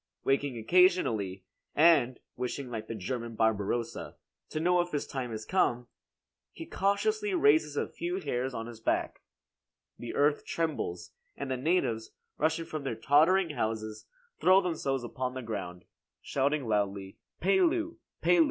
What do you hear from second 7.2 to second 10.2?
raises a few hairs on his back. The